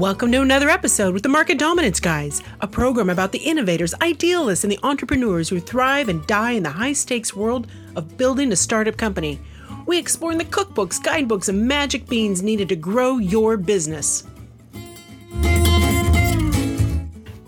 [0.00, 4.64] Welcome to another episode with the Market Dominance Guys, a program about the innovators, idealists,
[4.64, 7.66] and the entrepreneurs who thrive and die in the high stakes world
[7.96, 9.38] of building a startup company.
[9.84, 14.24] We explore the cookbooks, guidebooks, and magic beans needed to grow your business.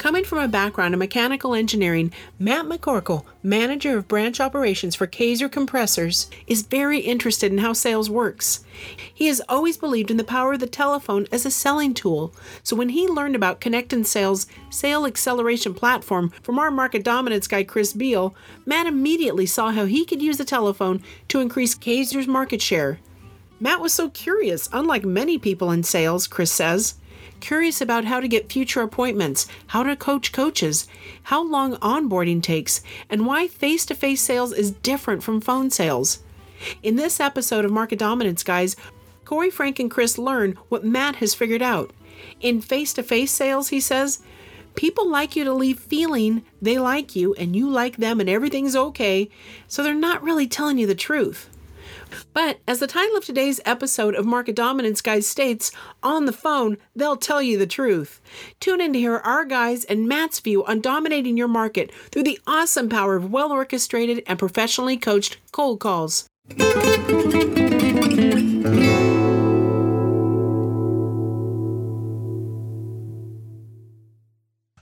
[0.03, 5.49] Coming from a background in mechanical engineering, Matt McCorkle, manager of branch operations for Kaeser
[5.49, 8.65] Compressors, is very interested in how sales works.
[9.15, 12.75] He has always believed in the power of the telephone as a selling tool, so
[12.75, 17.63] when he learned about Connect and Sell's sale acceleration platform from our market dominance guy
[17.63, 18.35] Chris Beall,
[18.67, 22.99] Matt immediately saw how he could use the telephone to increase Kaeser's market share.
[23.61, 26.95] Matt was so curious, unlike many people in sales, Chris says
[27.41, 30.87] curious about how to get future appointments, how to coach coaches,
[31.25, 36.21] how long onboarding takes, and why face to face sales is different from phone sales.
[36.83, 38.77] In this episode of Market Dominance, guys,
[39.25, 41.93] Corey, Frank, and Chris learn what Matt has figured out.
[42.41, 44.21] In face to face sales, he says,
[44.75, 48.77] people like you to leave feeling they like you and you like them and everything's
[48.77, 49.29] okay,
[49.69, 51.49] so they're not really telling you the truth.
[52.33, 56.79] But as the title of today's episode of Market Dominance Guys states, on the phone,
[56.95, 58.21] they'll tell you the truth.
[58.61, 62.41] Tune in to hear our guys and Matt's view on dominating your market through the
[62.47, 66.29] awesome power of well orchestrated and professionally coached cold calls.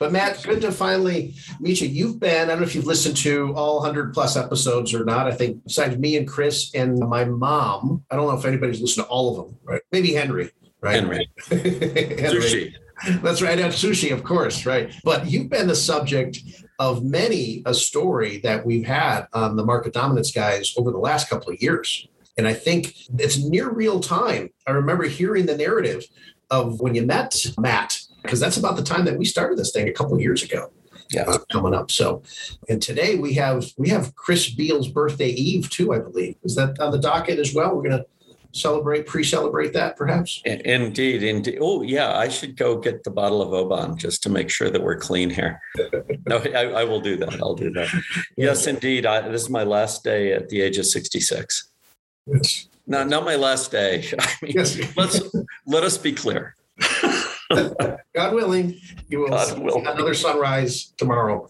[0.01, 1.89] But Matt, good to finally meet you.
[1.89, 5.27] You've been, I don't know if you've listened to all 100 plus episodes or not.
[5.27, 9.05] I think besides me and Chris and my mom, I don't know if anybody's listened
[9.05, 9.83] to all of them, right?
[9.93, 10.95] Maybe Henry, right?
[10.95, 11.31] Henry.
[11.49, 12.17] Henry.
[12.17, 12.75] Sushi.
[13.21, 13.59] That's right.
[13.59, 14.91] And sushi, of course, right?
[15.05, 16.41] But you've been the subject
[16.79, 21.29] of many a story that we've had on the market dominance guys over the last
[21.29, 22.09] couple of years.
[22.39, 24.49] And I think it's near real time.
[24.67, 26.05] I remember hearing the narrative
[26.51, 29.89] of when you met Matt because that's about the time that we started this thing
[29.89, 30.71] a couple of years ago.
[31.11, 31.91] Yeah, uh, coming up.
[31.91, 32.23] So,
[32.69, 35.93] and today we have we have Chris Beall's birthday eve too.
[35.93, 37.75] I believe is that on the docket as well.
[37.75, 38.07] We're going to
[38.53, 40.43] celebrate, pre-celebrate that, perhaps.
[40.45, 41.59] Indeed, indeed.
[41.61, 42.17] Oh, yeah.
[42.17, 45.31] I should go get the bottle of Oban just to make sure that we're clean
[45.31, 45.61] here.
[46.27, 47.35] no, I, I, will do that.
[47.41, 47.89] I'll do that.
[48.37, 49.07] Yes, indeed.
[49.07, 51.71] I, this is my last day at the age of sixty-six.
[52.27, 52.69] Yes.
[52.87, 54.05] No, not my last day.
[54.19, 54.97] I mean, yes.
[54.97, 55.21] let's
[55.67, 56.57] let us be clear.
[58.15, 59.79] God willing, you will God see will.
[59.79, 61.49] another sunrise tomorrow.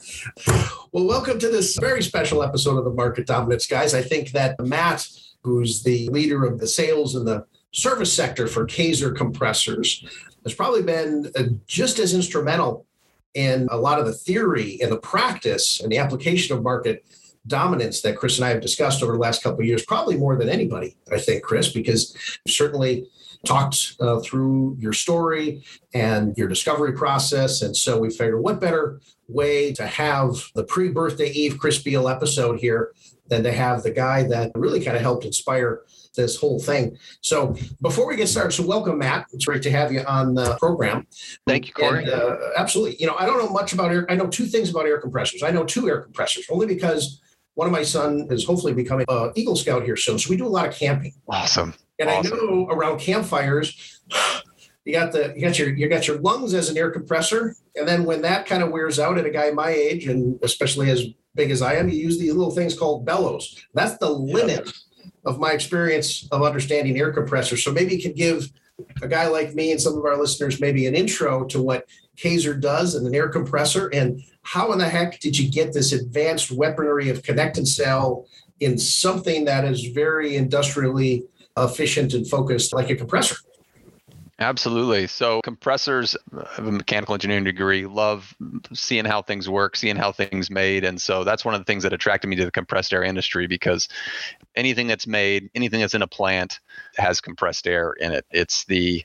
[0.92, 3.92] Well, welcome to this very special episode of the Market Dominance, guys.
[3.92, 5.06] I think that Matt,
[5.42, 10.02] who's the leader of the sales and the service sector for Kaeser compressors,
[10.44, 12.86] has probably been uh, just as instrumental
[13.34, 17.04] in a lot of the theory and the practice and the application of market
[17.46, 20.36] dominance that Chris and I have discussed over the last couple of years, probably more
[20.36, 22.16] than anybody, I think, Chris, because
[22.48, 23.06] certainly
[23.44, 25.64] talked uh, through your story
[25.94, 27.62] and your discovery process.
[27.62, 32.08] And so we figured what better way to have the pre birthday Eve Chris Beall
[32.08, 32.92] episode here
[33.28, 35.82] than to have the guy that really kind of helped inspire
[36.16, 36.98] this whole thing.
[37.20, 39.26] So before we get started, so welcome, Matt.
[39.32, 41.06] It's great to have you on the program.
[41.46, 42.04] Thank you, Corey.
[42.04, 42.96] And, uh, absolutely.
[42.96, 44.06] You know, I don't know much about air.
[44.10, 45.44] I know two things about air compressors.
[45.44, 47.20] I know two air compressors only because
[47.54, 50.18] one of my son is hopefully becoming an Eagle Scout here soon.
[50.18, 51.14] So we do a lot of camping.
[51.28, 51.74] Awesome.
[52.00, 52.32] And awesome.
[52.32, 54.00] I know around campfires,
[54.84, 57.86] you got the you got your you got your lungs as an air compressor, and
[57.86, 61.04] then when that kind of wears out at a guy my age, and especially as
[61.34, 63.62] big as I am, you use these little things called bellows.
[63.74, 65.02] That's the limit yeah.
[65.26, 67.62] of my experience of understanding air compressors.
[67.62, 68.50] So maybe you could give
[69.02, 72.58] a guy like me and some of our listeners maybe an intro to what Kaeser
[72.58, 76.50] does and an air compressor, and how in the heck did you get this advanced
[76.50, 78.26] weaponry of connect and sell
[78.60, 81.24] in something that is very industrially
[81.56, 83.36] efficient and focused like a compressor.
[84.40, 85.06] Absolutely.
[85.06, 88.34] So compressors I have a mechanical engineering degree, love
[88.72, 90.82] seeing how things work, seeing how things made.
[90.82, 93.46] And so that's one of the things that attracted me to the compressed air industry
[93.46, 93.86] because
[94.56, 96.60] anything that's made, anything that's in a plant
[96.96, 98.24] has compressed air in it.
[98.30, 99.04] It's the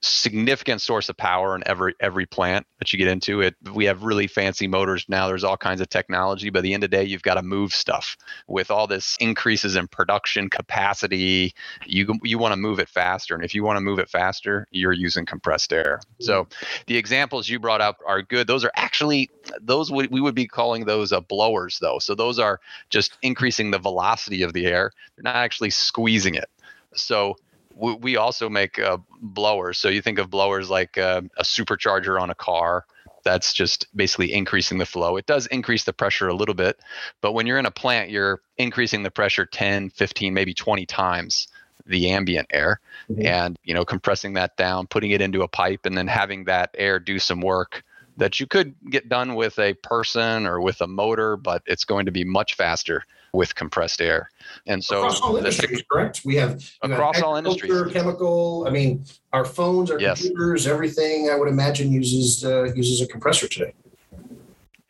[0.00, 3.42] significant source of power in every every plant that you get into.
[3.42, 5.26] It we have really fancy motors now.
[5.26, 7.42] There's all kinds of technology, but at the end of the day, you've got to
[7.42, 8.16] move stuff.
[8.48, 11.54] With all this increases in production capacity,
[11.84, 13.34] you you want to move it faster.
[13.34, 16.00] And if you want to move it faster, you're using compressed air.
[16.20, 16.46] So
[16.86, 18.46] the examples you brought up are good.
[18.46, 19.30] Those are actually
[19.60, 21.98] those we would be calling those uh, blowers though.
[21.98, 24.92] So those are just increasing the velocity of the air.
[25.16, 26.48] They're not actually squeezing it.
[26.94, 27.36] So
[27.74, 29.78] we also make uh, blowers.
[29.78, 32.84] So you think of blowers like uh, a supercharger on a car.
[33.22, 35.16] That's just basically increasing the flow.
[35.16, 36.78] It does increase the pressure a little bit,
[37.20, 41.48] but when you're in a plant, you're increasing the pressure 10, 15, maybe 20 times
[41.86, 42.80] the ambient air
[43.10, 43.24] mm-hmm.
[43.26, 46.70] and you know compressing that down putting it into a pipe and then having that
[46.76, 47.82] air do some work
[48.16, 52.06] that you could get done with a person or with a motor but it's going
[52.06, 54.28] to be much faster with compressed air
[54.66, 59.44] and so across all industries correct we have across all industries chemical i mean our
[59.44, 60.20] phones our yes.
[60.20, 63.72] computers everything i would imagine uses uh, uses a compressor today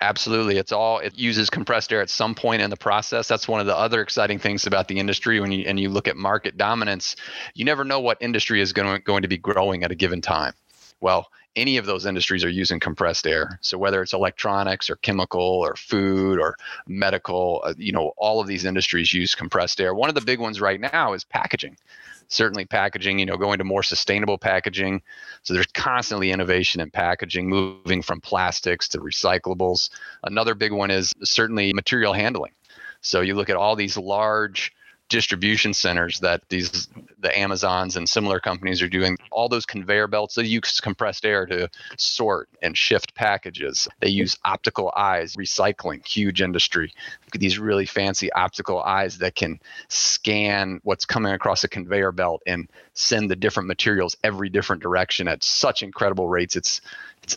[0.02, 0.56] Absolutely.
[0.56, 3.28] It's all it uses compressed air at some point in the process.
[3.28, 6.08] That's one of the other exciting things about the industry when you and you look
[6.08, 7.16] at market dominance,
[7.54, 10.54] you never know what industry is going going to be growing at a given time.
[11.00, 13.58] Well, any of those industries are using compressed air.
[13.60, 16.56] So whether it's electronics or chemical or food or
[16.86, 19.94] medical, uh, you know, all of these industries use compressed air.
[19.94, 21.76] One of the big ones right now is packaging
[22.30, 25.02] certainly packaging, you know, going to more sustainable packaging.
[25.42, 29.90] So there's constantly innovation in packaging, moving from plastics to recyclables.
[30.22, 32.52] Another big one is certainly material handling.
[33.02, 34.72] So you look at all these large
[35.10, 39.18] distribution centers that these the Amazons and similar companies are doing.
[39.30, 41.68] All those conveyor belts, they use compressed air to
[41.98, 43.86] sort and shift packages.
[44.00, 46.94] They use optical eyes, recycling, huge industry.
[47.34, 52.70] These really fancy optical eyes that can scan what's coming across a conveyor belt and
[52.94, 56.56] send the different materials every different direction at such incredible rates.
[56.56, 56.80] It's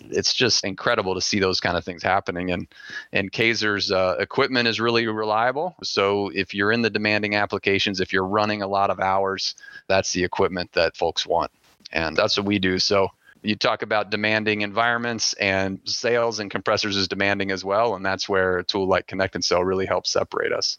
[0.09, 2.51] it's, just incredible to see those kind of things happening.
[2.51, 2.67] And
[3.11, 5.75] and Kaeser's uh, equipment is really reliable.
[5.83, 9.55] So if you're in the demanding applications, if you're running a lot of hours,
[9.87, 11.51] that's the equipment that folks want,
[11.91, 12.79] and that's what we do.
[12.79, 13.09] So
[13.43, 18.27] you talk about demanding environments and sales and compressors is demanding as well and that's
[18.27, 20.77] where a tool like connect and sell really helps separate us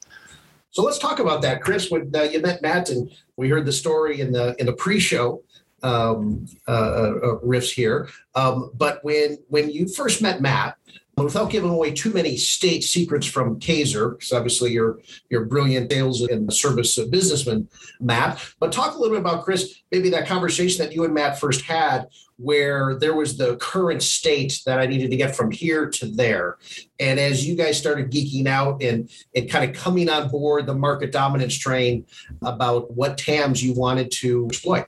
[0.71, 3.73] so let's talk about that chris when uh, you met matt and we heard the
[3.73, 5.43] story in the in the pre-show
[5.85, 8.09] um, uh, uh, riffs here.
[8.35, 10.77] Um, but when when you first met Matt,
[11.17, 14.99] without giving away too many state secrets from Kaeser, because obviously you're
[15.31, 17.69] you're brilliant sales and service of businessman,
[18.01, 18.45] Matt.
[18.59, 21.63] But talk a little bit about Chris, maybe that conversation that you and Matt first
[21.63, 26.07] had, where there was the current state that I needed to get from here to
[26.07, 26.59] there.
[26.99, 30.75] And as you guys started geeking out and and kind of coming on board the
[30.75, 32.07] market dominance train
[32.43, 34.87] about what TAMs you wanted to exploit.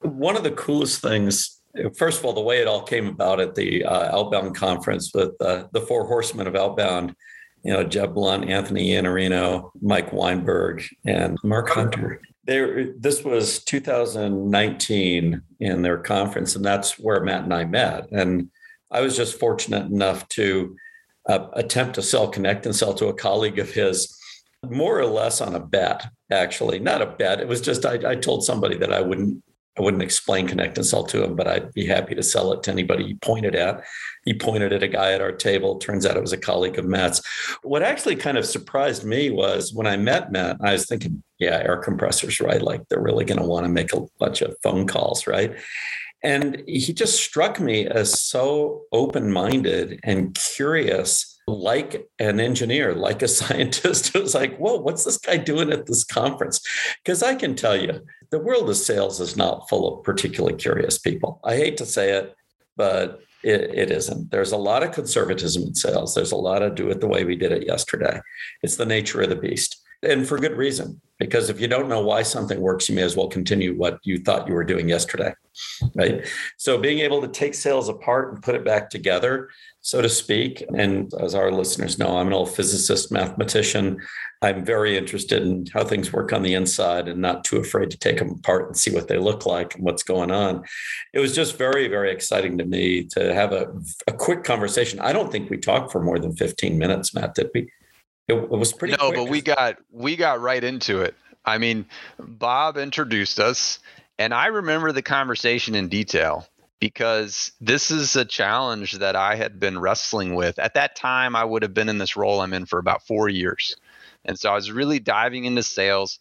[0.00, 1.60] One of the coolest things,
[1.96, 5.30] first of all, the way it all came about at the uh, Outbound conference with
[5.40, 7.14] uh, the four horsemen of Outbound,
[7.64, 12.20] you know, Jeb Blount, Anthony Iannarino, Mike Weinberg, and Mark Hunter.
[12.44, 18.08] There, this was 2019 in their conference, and that's where Matt and I met.
[18.10, 18.50] And
[18.90, 20.76] I was just fortunate enough to
[21.28, 24.16] uh, attempt to sell Connect and sell to a colleague of his,
[24.64, 26.78] more or less on a bet, actually.
[26.78, 27.40] Not a bet.
[27.40, 29.42] It was just I, I told somebody that I wouldn't
[29.78, 32.62] I wouldn't explain Connect and Sell to him, but I'd be happy to sell it
[32.64, 33.84] to anybody he pointed at.
[34.24, 35.78] He pointed at a guy at our table.
[35.78, 37.22] Turns out it was a colleague of Matt's.
[37.62, 41.62] What actually kind of surprised me was when I met Matt, I was thinking, yeah,
[41.62, 42.60] air compressors, right?
[42.60, 45.54] Like they're really going to want to make a bunch of phone calls, right?
[46.22, 53.22] And he just struck me as so open minded and curious like an engineer, like
[53.22, 54.14] a scientist.
[54.14, 56.60] Was like, whoa, what's this guy doing at this conference?
[57.02, 58.00] Because I can tell you,
[58.30, 61.40] the world of sales is not full of particularly curious people.
[61.44, 62.34] I hate to say it,
[62.76, 64.30] but it, it isn't.
[64.30, 66.14] There's a lot of conservatism in sales.
[66.14, 68.20] There's a lot of do it the way we did it yesterday.
[68.62, 69.82] It's the nature of the beast.
[70.02, 73.16] And for good reason, because if you don't know why something works, you may as
[73.16, 75.34] well continue what you thought you were doing yesterday.
[75.96, 76.24] Right.
[76.56, 79.48] So being able to take sales apart and put it back together
[79.88, 80.62] so to speak.
[80.76, 83.96] And as our listeners know, I'm an old physicist, mathematician.
[84.42, 87.96] I'm very interested in how things work on the inside and not too afraid to
[87.96, 90.62] take them apart and see what they look like and what's going on.
[91.14, 93.68] It was just very, very exciting to me to have a,
[94.06, 95.00] a quick conversation.
[95.00, 97.62] I don't think we talked for more than 15 minutes, Matt, did we?
[98.28, 99.16] It, it was pretty No, quick.
[99.16, 101.14] but we got we got right into it.
[101.46, 101.86] I mean,
[102.18, 103.78] Bob introduced us
[104.18, 106.46] and I remember the conversation in detail
[106.80, 110.58] because this is a challenge that I had been wrestling with.
[110.58, 113.28] At that time, I would have been in this role I'm in for about four
[113.28, 113.76] years.
[114.24, 116.18] And so I was really diving into sales,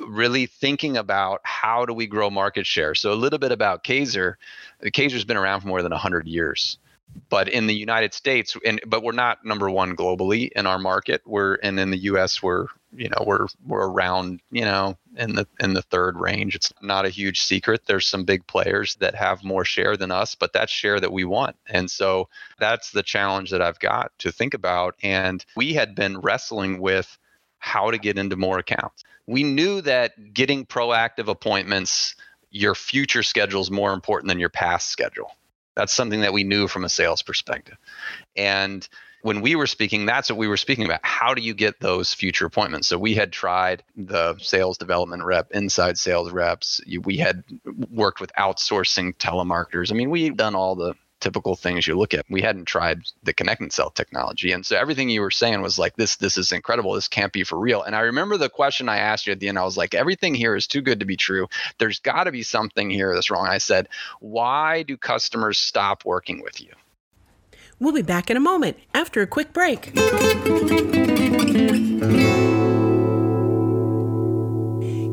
[0.00, 2.94] really thinking about how do we grow market share.
[2.94, 4.34] So a little bit about Kaeser.
[4.82, 6.78] Kaeser's been around for more than 100 years
[7.30, 11.22] but in the United States, and but we're not number one globally in our market.
[11.26, 12.42] We're and in the U.S.
[12.42, 16.54] we're you know we're we're around you know in the in the third range.
[16.54, 17.82] It's not a huge secret.
[17.86, 21.24] There's some big players that have more share than us, but that's share that we
[21.24, 21.56] want.
[21.66, 22.28] And so
[22.58, 24.96] that's the challenge that I've got to think about.
[25.02, 27.18] And we had been wrestling with
[27.58, 29.04] how to get into more accounts.
[29.26, 32.14] We knew that getting proactive appointments,
[32.50, 35.32] your future schedule is more important than your past schedule
[35.78, 37.76] that's something that we knew from a sales perspective.
[38.34, 38.86] And
[39.22, 41.00] when we were speaking, that's what we were speaking about.
[41.02, 42.88] How do you get those future appointments?
[42.88, 46.80] So we had tried the sales development rep, inside sales reps.
[47.02, 47.44] We had
[47.90, 49.90] worked with outsourcing telemarketers.
[49.90, 52.24] I mean, we had done all the typical things you look at.
[52.30, 54.52] We hadn't tried the connect and sell technology.
[54.52, 56.92] And so everything you were saying was like, this, this is incredible.
[56.92, 57.82] This can't be for real.
[57.82, 60.34] And I remember the question I asked you at the end, I was like, everything
[60.34, 61.48] here is too good to be true.
[61.78, 63.48] There's got to be something here that's wrong.
[63.48, 63.88] I said,
[64.20, 66.70] why do customers stop working with you?
[67.80, 69.94] We'll be back in a moment after a quick break.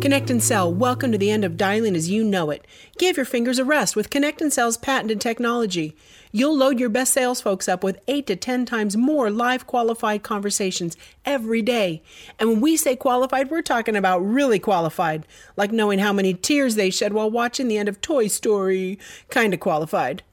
[0.01, 2.65] Connect and Sell, welcome to the end of dialing as you know it.
[2.98, 5.95] Give your fingers a rest with Connect and Sell's patented technology.
[6.31, 10.24] You'll load your best sales folks up with 8 to 10 times more live qualified
[10.24, 12.01] conversations every day.
[12.39, 16.75] And when we say qualified, we're talking about really qualified, like knowing how many tears
[16.75, 18.98] they shed while watching the end of Toy Story,
[19.29, 20.24] kind of qualified.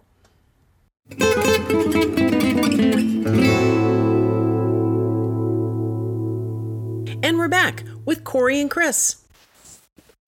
[7.22, 9.16] And we're back with Corey and Chris.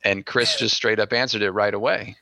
[0.04, 2.16] And Chris just straight up answered it right away,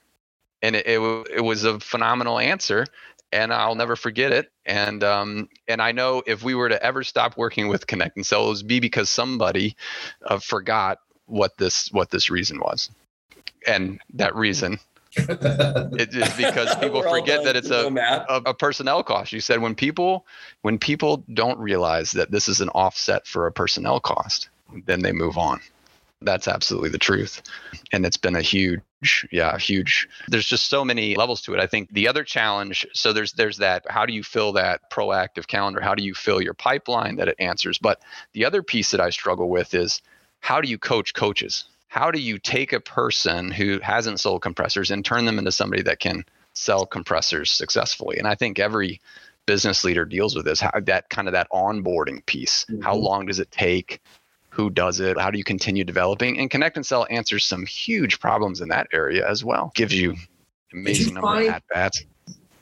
[0.62, 1.00] and it it,
[1.34, 2.86] it was a phenomenal answer,
[3.32, 4.52] and I'll never forget it.
[4.64, 8.24] And um, and I know if we were to ever stop working with Connect and
[8.24, 9.76] Sell, it would be because somebody
[10.26, 12.90] uh, forgot what this what this reason was,
[13.66, 14.78] and that reason
[15.16, 17.86] it is because people forget that it's a,
[18.28, 19.32] a, a, personnel cost.
[19.32, 20.26] You said when people
[20.62, 24.48] when people don't realize that this is an offset for a personnel cost,
[24.86, 25.60] then they move on.
[26.22, 27.42] That's absolutely the truth.
[27.92, 28.82] And it's been a huge
[29.32, 31.60] yeah huge there's just so many levels to it.
[31.60, 35.46] I think the other challenge so there's there's that how do you fill that proactive
[35.46, 35.80] calendar?
[35.80, 37.78] How do you fill your pipeline that it answers?
[37.78, 38.00] But
[38.32, 40.00] the other piece that i struggle with is
[40.40, 44.90] how do you coach coaches how do you take a person who hasn't sold compressors
[44.90, 48.16] and turn them into somebody that can sell compressors successfully?
[48.16, 48.98] And i think every
[49.44, 52.64] business leader deals with this how that kind of that onboarding piece.
[52.64, 52.80] Mm-hmm.
[52.80, 54.00] how long does it take?
[54.48, 55.20] Who does it?
[55.20, 56.38] How do you continue developing?
[56.38, 59.70] And connect and sell answers some huge problems in that area as well.
[59.74, 60.16] Gives you
[60.72, 62.04] amazing you number find, of at bats.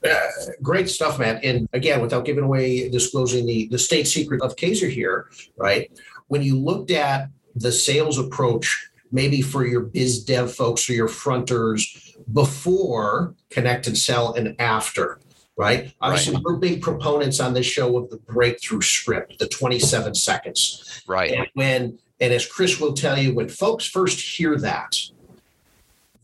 [0.04, 0.28] Uh,
[0.60, 1.38] great stuff, man.
[1.44, 5.88] And again, without giving away disclosing the, the state secret of Kaeser here, right?
[6.26, 11.08] When you looked at the sales approach, maybe for your biz dev folks or your
[11.08, 15.18] fronters before connect and sell and after,
[15.56, 15.92] right?
[16.00, 16.42] Obviously, right.
[16.44, 21.02] we're big proponents on this show of the breakthrough script, the 27 seconds.
[21.06, 21.32] Right.
[21.32, 24.96] And when and as Chris will tell you, when folks first hear that,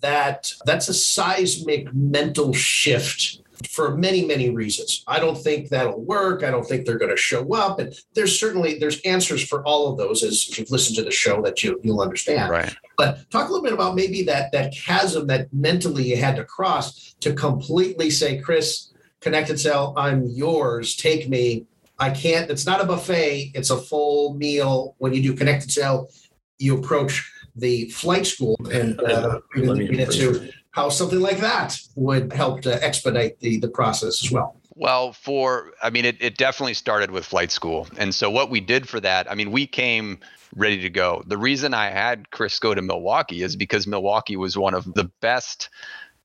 [0.01, 5.03] that that's a seismic mental shift for many many reasons.
[5.07, 6.43] I don't think that'll work.
[6.43, 7.79] I don't think they're going to show up.
[7.79, 11.11] And there's certainly there's answers for all of those as if you've listened to the
[11.11, 12.51] show that you, you'll understand.
[12.51, 12.75] Right.
[12.97, 16.45] But talk a little bit about maybe that that chasm that mentally you had to
[16.45, 21.67] cross to completely say chris connect and sell I'm yours, take me.
[21.99, 24.95] I can't, it's not a buffet, it's a full meal.
[24.99, 26.11] When you do connect and sell
[26.59, 32.61] you approach the flight school and uh, get into how something like that would help
[32.61, 34.61] to expedite the, the process as well.
[34.75, 37.89] Well, for, I mean, it, it definitely started with flight school.
[37.97, 40.19] And so what we did for that, I mean, we came
[40.55, 41.25] ready to go.
[41.27, 45.11] The reason I had Chris go to Milwaukee is because Milwaukee was one of the
[45.23, 45.71] best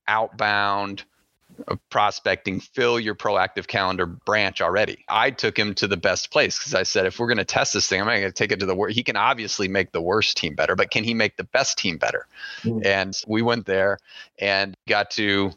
[0.09, 1.05] outbound
[1.89, 5.03] prospecting fill your proactive calendar branch already.
[5.07, 7.73] I took him to the best place because I said, if we're going to test
[7.73, 8.95] this thing, I'm going to take it to the worst.
[8.95, 11.97] He can obviously make the worst team better, but can he make the best team
[11.97, 12.27] better?
[12.63, 12.85] Mm-hmm.
[12.85, 13.99] And we went there
[14.39, 15.51] and got to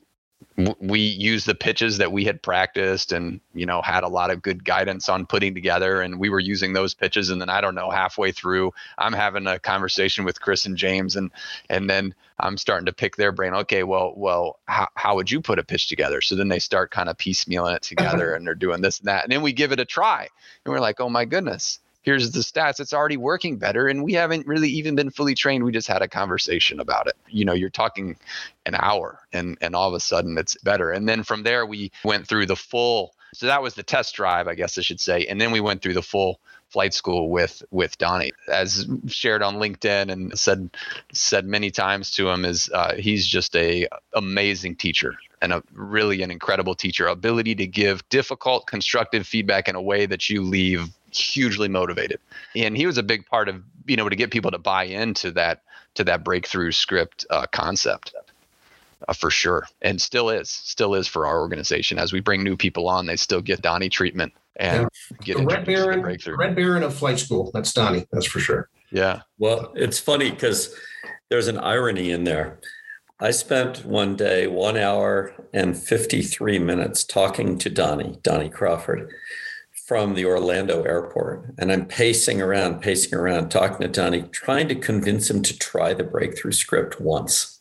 [0.80, 4.40] we used the pitches that we had practiced and you know had a lot of
[4.40, 7.75] good guidance on putting together and we were using those pitches and then i don't
[7.75, 11.30] know halfway through i'm having a conversation with chris and james and
[11.68, 15.40] and then i'm starting to pick their brain okay well well how, how would you
[15.40, 16.20] put a pitch together?
[16.20, 18.11] So then they start kind of piecemealing it uh-huh.
[18.11, 20.28] together and they're doing this and that and then we give it a try
[20.64, 24.12] and we're like oh my goodness here's the stats it's already working better and we
[24.12, 27.16] haven't really even been fully trained we just had a conversation about it.
[27.28, 28.16] You know you're talking
[28.66, 30.90] an hour and and all of a sudden it's better.
[30.92, 34.46] And then from there we went through the full so that was the test drive
[34.46, 36.38] i guess i should say and then we went through the full
[36.75, 38.32] flight school with with donnie.
[38.49, 40.70] As shared on linkedin and said
[41.12, 46.23] said many times to him is uh, he's just a amazing teacher and a really
[46.23, 47.06] an incredible teacher.
[47.06, 52.21] Ability to give difficult constructive feedback in a way that you leave hugely motivated.
[52.56, 55.30] And he was a big part of being able to get people to buy into
[55.33, 55.62] that
[55.94, 58.14] to that breakthrough script uh, concept.
[59.06, 61.99] Uh, for sure, and still is, still is for our organization.
[61.99, 65.16] As we bring new people on, they still get Donnie treatment and yeah.
[65.21, 66.37] get Red Baron, breakthrough.
[66.38, 67.50] Red Baron of flight school.
[67.52, 68.06] That's Donnie.
[68.12, 68.71] That's for sure.
[68.90, 69.23] Yeah.
[69.38, 70.75] Well, it's funny because
[71.28, 72.61] there's an irony in there.
[73.21, 79.12] I spent one day, one hour and 53 minutes talking to Donnie, Donnie Crawford
[79.87, 81.55] from the Orlando airport.
[81.59, 85.93] And I'm pacing around, pacing around, talking to Donnie, trying to convince him to try
[85.93, 87.61] the breakthrough script once,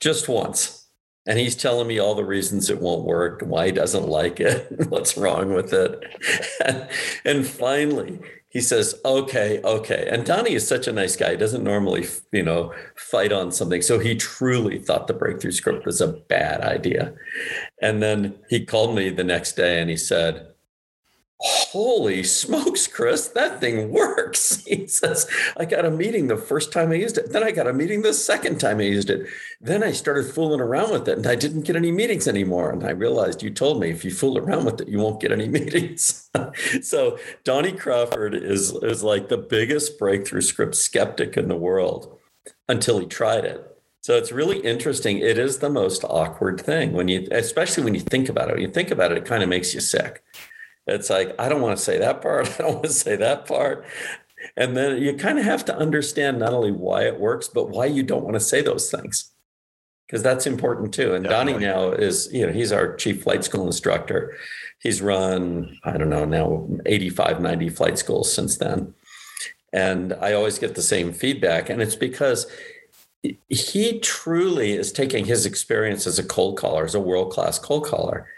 [0.00, 0.86] just once.
[1.26, 4.66] And he's telling me all the reasons it won't work, why he doesn't like it,
[4.88, 6.02] what's wrong with it.
[7.24, 8.20] and finally,
[8.50, 10.08] he says, okay, okay.
[10.10, 11.32] And Donnie is such a nice guy.
[11.32, 13.82] He doesn't normally, you know, fight on something.
[13.82, 17.12] So he truly thought the breakthrough script was a bad idea.
[17.82, 20.47] And then he called me the next day and he said,
[21.40, 24.56] holy smokes, Chris, that thing works.
[24.68, 25.26] He says,
[25.56, 27.32] I got a meeting the first time I used it.
[27.32, 29.26] Then I got a meeting the second time I used it.
[29.62, 32.70] Then I started fooling around with it and I didn't get any meetings anymore.
[32.70, 35.32] And I realized you told me if you fool around with it, you won't get
[35.32, 36.28] any meetings.
[36.82, 42.18] so Donnie Crawford is, is like the biggest breakthrough script skeptic in the world
[42.68, 43.64] until he tried it.
[44.02, 45.18] So it's really interesting.
[45.18, 48.54] It is the most awkward thing when you, especially when you think about it.
[48.54, 50.22] When you think about it, it kind of makes you sick
[50.88, 52.48] it's like, I don't want to say that part.
[52.58, 53.84] I don't want to say that part.
[54.56, 57.86] And then you kind of have to understand not only why it works, but why
[57.86, 59.32] you don't want to say those things.
[60.06, 61.14] Because that's important too.
[61.14, 61.52] And Definitely.
[61.52, 64.36] Donnie now is, you know, he's our chief flight school instructor.
[64.80, 68.94] He's run, I don't know, now 85, 90 flight schools since then.
[69.72, 71.68] And I always get the same feedback.
[71.68, 72.46] And it's because
[73.48, 77.84] he truly is taking his experience as a cold caller, as a world class cold
[77.84, 78.28] caller,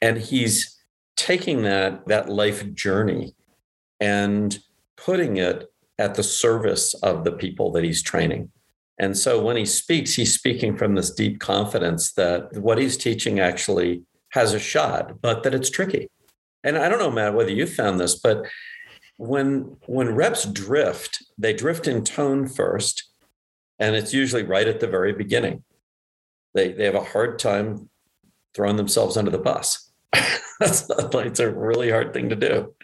[0.00, 0.76] and he's
[1.22, 3.34] taking that that life journey
[4.00, 4.58] and
[4.96, 8.50] putting it at the service of the people that he's training.
[8.98, 13.38] And so when he speaks, he's speaking from this deep confidence that what he's teaching
[13.38, 16.08] actually has a shot, but that it's tricky.
[16.64, 18.44] And I don't know, Matt, whether you found this, but
[19.16, 23.10] when when reps drift, they drift in tone first,
[23.78, 25.62] and it's usually right at the very beginning.
[26.54, 27.88] They they have a hard time
[28.54, 29.91] throwing themselves under the bus.
[30.12, 32.74] That's not, it's a really hard thing to do.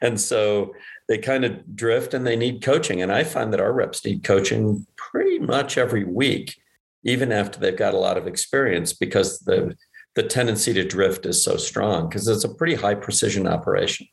[0.00, 0.74] And so
[1.08, 3.02] they kind of drift and they need coaching.
[3.02, 6.56] And I find that our reps need coaching pretty much every week,
[7.04, 9.76] even after they've got a lot of experience, because the
[10.14, 14.08] the tendency to drift is so strong because it's a pretty high precision operation.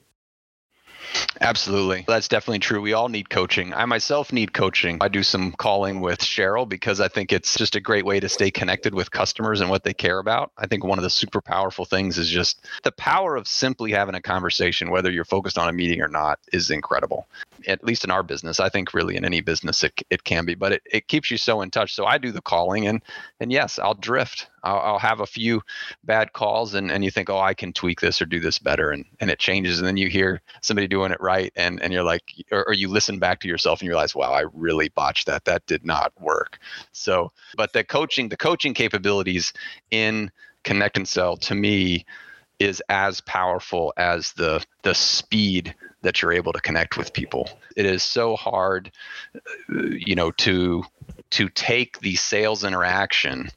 [1.41, 2.05] Absolutely.
[2.07, 2.81] That's definitely true.
[2.81, 3.73] We all need coaching.
[3.73, 4.97] I myself need coaching.
[5.01, 8.29] I do some calling with Cheryl because I think it's just a great way to
[8.29, 10.51] stay connected with customers and what they care about.
[10.57, 14.15] I think one of the super powerful things is just the power of simply having
[14.15, 17.27] a conversation, whether you're focused on a meeting or not, is incredible.
[17.67, 18.59] At least in our business.
[18.59, 21.37] I think really in any business it, it can be, but it, it keeps you
[21.37, 21.93] so in touch.
[21.93, 23.01] So I do the calling and
[23.39, 24.47] and yes, I'll drift.
[24.63, 25.61] I'll, I'll, have a few
[26.03, 28.89] bad calls and, and you think, oh, I can tweak this or do this better.
[28.89, 29.77] And, and it changes.
[29.77, 31.53] And then you hear somebody doing it right.
[31.55, 34.31] And, and you're like, or, or you listen back to yourself and you realize, wow,
[34.31, 35.45] I really botched that.
[35.45, 36.57] That did not work.
[36.93, 39.53] So, but the coaching, the coaching capabilities
[39.91, 40.31] in
[40.63, 42.05] Connect and Sell to me
[42.59, 45.75] is as powerful as the the speed
[46.05, 47.49] that you're able to connect with people.
[47.75, 48.91] It is so hard,
[49.35, 50.83] uh, you know, to
[51.31, 53.49] to take the sales interaction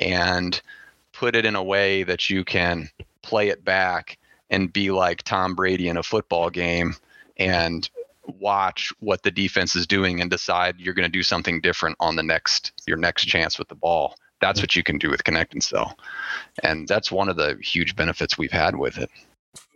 [0.00, 0.60] and
[1.12, 2.90] put it in a way that you can
[3.22, 6.96] play it back and be like Tom Brady in a football game
[7.36, 7.88] and
[8.38, 12.16] watch what the defense is doing and decide you're going to do something different on
[12.16, 14.16] the next your next chance with the ball.
[14.40, 15.98] That's what you can do with Connect and Sell.
[16.62, 19.10] And that's one of the huge benefits we've had with it.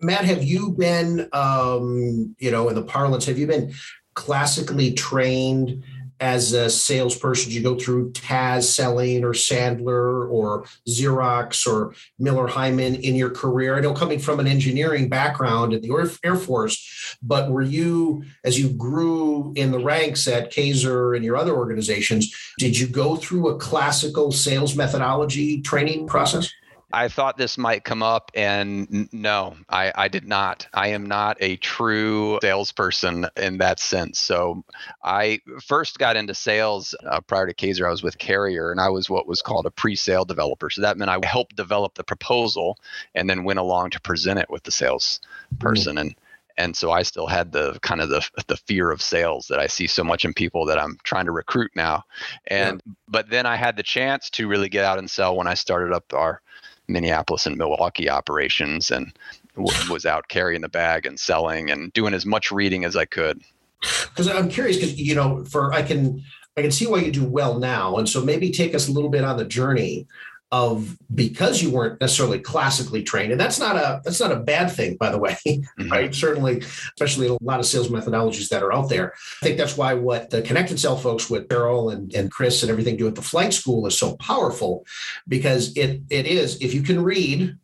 [0.01, 3.73] Matt, have you been, um, you know, in the parlance, have you been
[4.15, 5.83] classically trained
[6.21, 13.01] as a salesperson, you go through TAS selling or Sandler or Xerox or Miller Heiman
[13.01, 13.77] in your career?
[13.77, 18.59] I know coming from an engineering background in the Air Force, but were you, as
[18.59, 23.49] you grew in the ranks at Kaeser and your other organizations, did you go through
[23.49, 26.49] a classical sales methodology training process?
[26.95, 30.69] I thought this might come up, and no, I, I did not.
[30.73, 34.21] I am not a true salesperson in that sense.
[34.21, 34.65] So
[35.03, 37.85] I first got into sales uh, prior to Kaeser.
[37.85, 40.71] I was with Carrier, and I was what was called a pre-sale developer.
[40.71, 42.79] So that meant I helped develop the proposal
[43.13, 45.21] and then went along to present it with the sales
[45.59, 45.97] person.
[45.97, 46.07] Mm-hmm.
[46.07, 46.15] And
[46.57, 49.67] and so I still had the kind of the the fear of sales that I
[49.67, 52.05] see so much in people that I'm trying to recruit now.
[52.47, 52.93] And yeah.
[53.09, 55.93] but then I had the chance to really get out and sell when I started
[55.93, 56.41] up our
[56.89, 59.13] Minneapolis and Milwaukee operations and
[59.57, 63.05] w- was out carrying the bag and selling and doing as much reading as I
[63.05, 63.43] could.
[63.81, 66.23] Because I'm curious, because you know, for I can
[66.57, 69.11] I can see why you do well now, and so maybe take us a little
[69.11, 70.07] bit on the journey
[70.55, 74.71] of because you weren't necessarily classically trained and that's not a that's not a bad
[74.71, 75.91] thing by the way mm-hmm.
[75.91, 79.13] right certainly especially a lot of sales methodologies that are out there
[79.43, 82.63] i think that's why what the connect and Sell folks with Cheryl and, and chris
[82.63, 84.87] and everything do at the flight school is so powerful
[85.27, 87.57] because it it is if you can read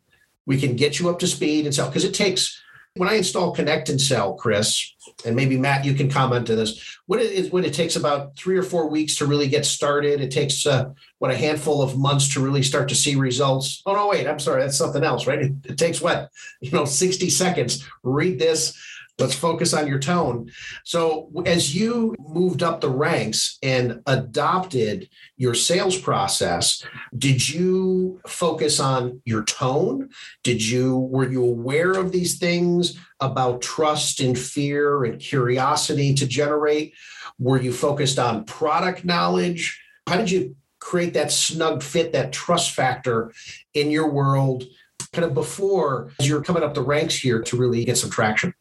[0.45, 2.61] we can get you up to speed and sell because it takes
[2.95, 4.93] When I install Connect and Sell, Chris,
[5.25, 6.97] and maybe Matt, you can comment to this.
[7.05, 10.19] What it is when it takes about three or four weeks to really get started.
[10.19, 13.81] It takes uh, what a handful of months to really start to see results.
[13.85, 15.41] Oh no, wait, I'm sorry, that's something else, right?
[15.41, 17.87] It, it takes what you know, 60 seconds.
[18.03, 18.77] Read this
[19.21, 20.51] Let's focus on your tone.
[20.83, 26.83] So, as you moved up the ranks and adopted your sales process,
[27.15, 30.09] did you focus on your tone?
[30.43, 36.25] Did you were you aware of these things about trust and fear and curiosity to
[36.25, 36.95] generate?
[37.37, 39.79] Were you focused on product knowledge?
[40.07, 43.31] How did you create that snug fit, that trust factor
[43.75, 44.63] in your world
[45.13, 48.53] kind of before you're coming up the ranks here to really get some traction?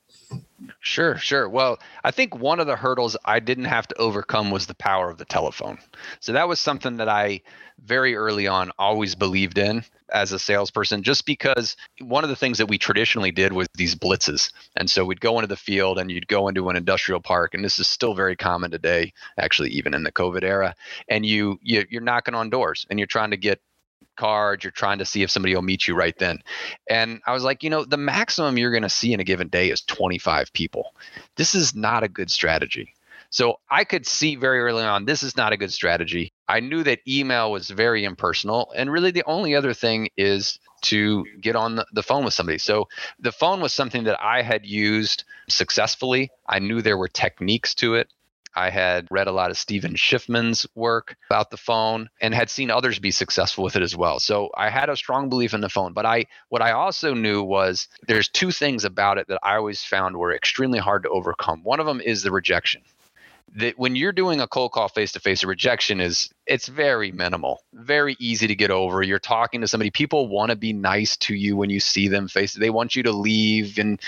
[0.83, 1.47] Sure, sure.
[1.49, 5.11] Well, I think one of the hurdles I didn't have to overcome was the power
[5.11, 5.79] of the telephone.
[6.21, 7.43] So that was something that I
[7.85, 12.57] very early on always believed in as a salesperson, just because one of the things
[12.59, 14.51] that we traditionally did was these blitzes.
[14.75, 17.63] And so we'd go into the field and you'd go into an industrial park, and
[17.63, 20.75] this is still very common today, actually, even in the COVID era.
[21.09, 23.61] And you, you you're knocking on doors and you're trying to get
[24.17, 24.65] cards.
[24.65, 26.41] You're trying to see if somebody will meet you right then.
[26.89, 29.49] And I was like, you know, the maximum you're going to see in a given
[29.49, 30.95] day is 25 people.
[31.37, 32.95] This is not a good strategy.
[33.31, 36.33] So I could see very early on this is not a good strategy.
[36.49, 38.73] I knew that email was very impersonal.
[38.77, 42.59] And really, the only other thing is to get on the, the phone with somebody.
[42.59, 42.89] So
[43.21, 46.31] the phone was something that I had used successfully.
[46.49, 48.09] I knew there were techniques to it.
[48.55, 52.71] I had read a lot of Stephan Schiffman's work about the phone and had seen
[52.71, 54.19] others be successful with it as well.
[54.19, 55.93] So I had a strong belief in the phone.
[55.93, 59.83] But I what I also knew was there's two things about it that I always
[59.83, 61.63] found were extremely hard to overcome.
[61.63, 62.83] One of them is the rejection.
[63.57, 67.11] That when you're doing a cold call face to face, a rejection is it's very
[67.11, 69.03] minimal, very easy to get over.
[69.03, 69.91] You're talking to somebody.
[69.91, 72.53] People want to be nice to you when you see them face.
[72.53, 72.61] To.
[72.61, 74.01] They want you to leave and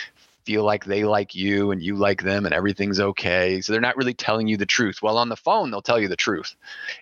[0.45, 3.61] feel like they like you and you like them and everything's okay.
[3.61, 5.03] So they're not really telling you the truth.
[5.03, 6.55] Well, on the phone, they'll tell you the truth.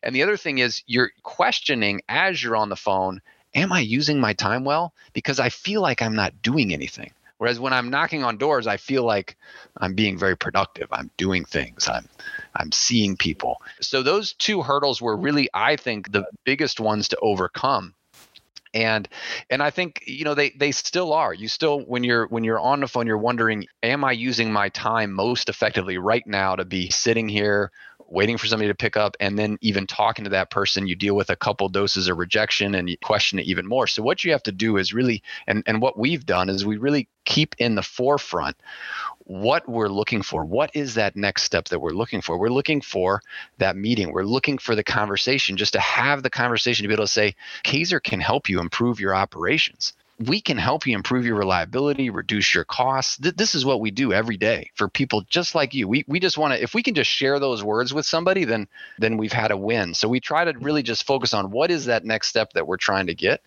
[0.02, 3.20] And the other thing is you're questioning as you're on the phone,
[3.54, 4.92] am I using my time well?
[5.12, 7.12] Because I feel like I'm not doing anything.
[7.38, 9.34] Whereas when I'm knocking on doors, I feel like
[9.78, 10.88] I'm being very productive.
[10.92, 11.88] I'm doing things.
[11.88, 12.06] I'm
[12.54, 13.62] I'm seeing people.
[13.80, 17.94] So those two hurdles were really, I think, the biggest ones to overcome
[18.74, 19.08] and
[19.50, 21.34] and i think you know they they still are.
[21.34, 24.68] You still when you're when you're on the phone you're wondering am i using my
[24.70, 27.70] time most effectively right now to be sitting here
[28.10, 31.14] waiting for somebody to pick up and then even talking to that person you deal
[31.14, 33.86] with a couple doses of rejection and you question it even more?
[33.86, 36.76] So what you have to do is really and and what we've done is we
[36.76, 38.56] really keep in the forefront
[39.30, 40.44] what we're looking for.
[40.44, 42.36] What is that next step that we're looking for?
[42.36, 43.22] We're looking for
[43.58, 44.12] that meeting.
[44.12, 47.36] We're looking for the conversation, just to have the conversation to be able to say,
[47.62, 49.92] Kaeser can help you improve your operations.
[50.18, 53.18] We can help you improve your reliability, reduce your costs.
[53.18, 55.86] Th- this is what we do every day for people just like you.
[55.86, 58.66] We, we just want to, if we can just share those words with somebody, then
[58.98, 59.94] then we've had a win.
[59.94, 62.78] So we try to really just focus on what is that next step that we're
[62.78, 63.42] trying to get,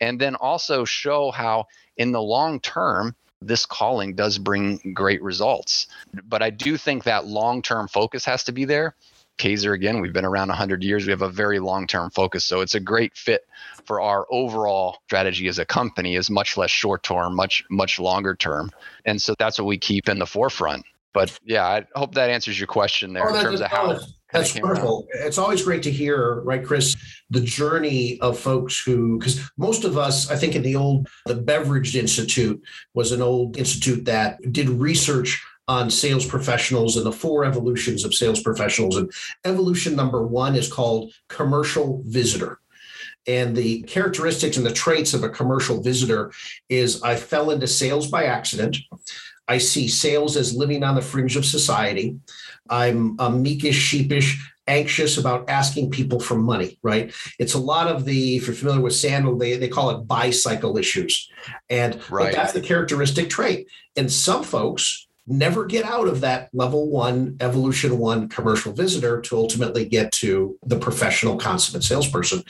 [0.00, 5.86] and then also show how in the long term this calling does bring great results.
[6.24, 8.94] But I do think that long term focus has to be there.
[9.38, 11.06] Kaeser, again, we've been around 100 years.
[11.06, 12.44] We have a very long term focus.
[12.44, 13.46] So it's a great fit
[13.84, 18.34] for our overall strategy as a company, is much less short term, much, much longer
[18.34, 18.70] term.
[19.04, 20.84] And so that's what we keep in the forefront.
[21.12, 23.98] But yeah, I hope that answers your question there oh, in terms of how.
[24.32, 25.06] That's wonderful.
[25.10, 26.96] It's always great to hear, right, Chris,
[27.30, 31.34] the journey of folks who, because most of us, I think in the old, the
[31.34, 32.62] Beveridge Institute
[32.92, 38.14] was an old institute that did research on sales professionals and the four evolutions of
[38.14, 38.96] sales professionals.
[38.96, 39.12] And
[39.44, 42.58] evolution number one is called commercial visitor.
[43.26, 46.32] And the characteristics and the traits of a commercial visitor
[46.70, 48.78] is I fell into sales by accident.
[49.46, 52.18] I see sales as living on the fringe of society.
[52.70, 57.12] I'm a meekish, sheepish, anxious about asking people for money, right?
[57.38, 60.76] It's a lot of the, if you're familiar with Sandler, they, they call it bicycle
[60.76, 61.30] issues.
[61.70, 62.34] And right.
[62.34, 63.68] that's the characteristic trait.
[63.96, 69.36] And some folks never get out of that level one, evolution one commercial visitor to
[69.36, 72.42] ultimately get to the professional consummate salesperson.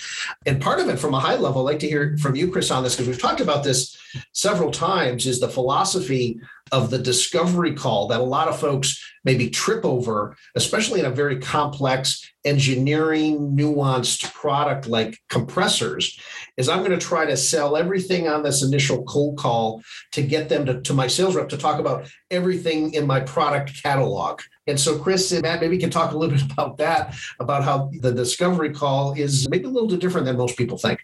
[0.47, 2.71] And part of it from a high level, I'd like to hear from you, Chris,
[2.71, 3.99] on this, because we've talked about this
[4.33, 6.41] several times, is the philosophy
[6.73, 11.11] of the discovery call that a lot of folks maybe trip over, especially in a
[11.11, 16.19] very complex engineering nuanced product like compressors,
[16.57, 20.49] is I'm going to try to sell everything on this initial cold call to get
[20.49, 24.41] them to, to my sales rep to talk about everything in my product catalog.
[24.67, 27.65] And so, Chris and Matt, maybe you can talk a little bit about that, about
[27.65, 31.01] how the discovery call is maybe a little bit different than most people think.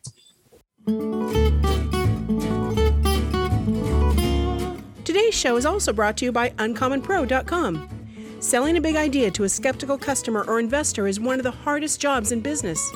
[5.15, 7.89] Today's show is also brought to you by UncommonPro.com.
[8.41, 12.01] Selling a big idea to a skeptical customer or investor is one of the hardest
[12.01, 12.91] jobs in business.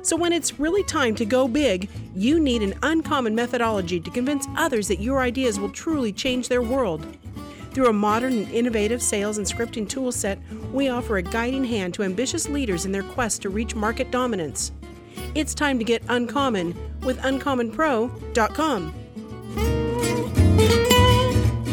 [0.00, 4.46] So, when it's really time to go big, you need an uncommon methodology to convince
[4.56, 7.06] others that your ideas will truly change their world.
[7.72, 10.38] Through a modern and innovative sales and scripting toolset,
[10.72, 14.72] we offer a guiding hand to ambitious leaders in their quest to reach market dominance.
[15.34, 18.99] It's time to get uncommon with uncommonpro.com.